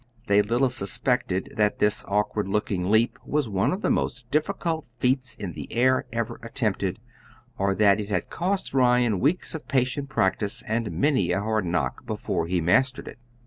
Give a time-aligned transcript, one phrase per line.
[0.25, 5.35] They little suspected that this awkward looking leap was one of the most difficult feats
[5.35, 6.97] in the air ever attempted,
[7.59, 12.03] or that it had cost Ryan weeks of patient practice and many a hard knock
[12.07, 13.19] before he mastered it.